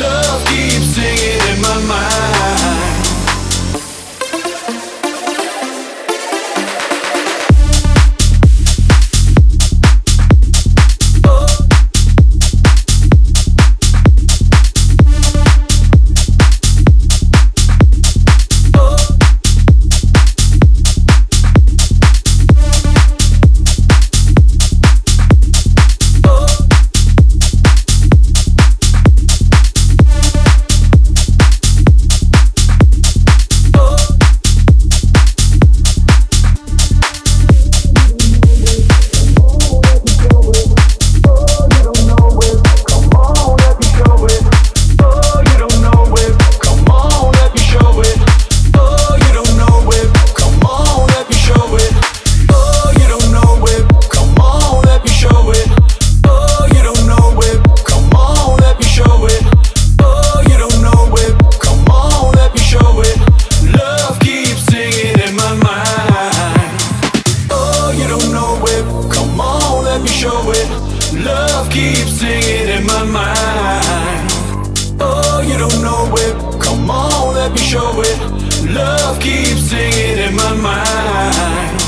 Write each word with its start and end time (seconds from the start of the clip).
love 0.00 0.44
keeps 0.46 0.94
singing 0.94 1.40
in 1.52 1.60
my 1.60 1.78
mind. 1.86 2.79
show 70.20 70.52
it. 70.52 70.68
Love 71.24 71.70
keeps 71.70 72.20
singing 72.20 72.68
in 72.68 72.84
my 72.84 73.04
mind. 73.04 74.28
Oh, 75.00 75.40
you 75.40 75.56
don't 75.56 75.80
know 75.80 76.12
it. 76.24 76.60
Come 76.60 76.90
on, 76.90 77.34
let 77.34 77.52
me 77.52 77.58
show 77.58 77.90
it. 78.02 78.18
Love 78.68 79.18
keeps 79.18 79.62
singing 79.70 80.18
in 80.26 80.34
my 80.36 80.52
mind. 80.68 81.80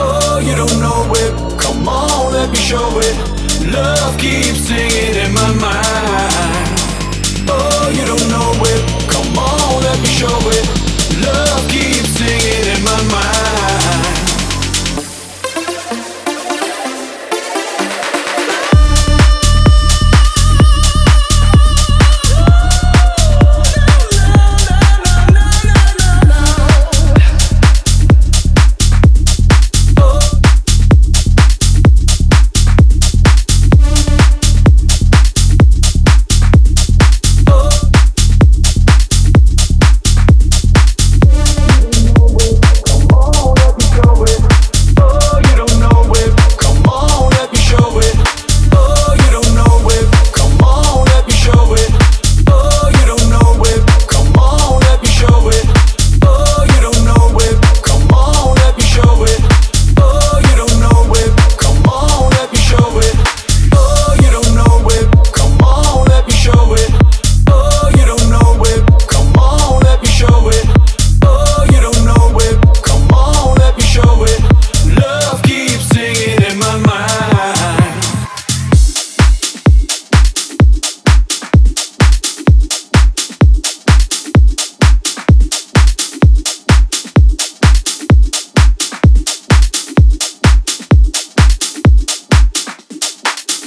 Oh, 0.00 0.40
you 0.42 0.54
don't 0.56 0.80
know 0.80 1.12
it. 1.22 1.60
Come 1.60 1.86
on, 1.86 2.32
let 2.32 2.48
me 2.48 2.56
show 2.56 2.88
it. 3.00 3.16
Love 3.70 4.18
keeps 4.18 4.60
singing 4.68 5.16
in 5.26 5.34
my 5.34 5.52
mind. 5.60 5.67